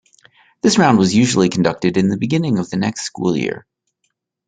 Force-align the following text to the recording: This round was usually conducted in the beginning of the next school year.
This 0.63 0.79
round 0.79 0.97
was 0.97 1.13
usually 1.13 1.49
conducted 1.49 1.95
in 1.95 2.07
the 2.07 2.17
beginning 2.17 2.57
of 2.57 2.71
the 2.71 2.75
next 2.75 3.03
school 3.03 3.37
year. 3.37 3.67